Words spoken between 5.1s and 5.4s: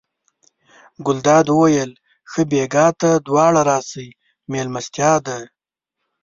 ده.